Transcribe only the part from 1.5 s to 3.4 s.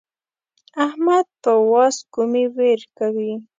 واز کومې وير کوي.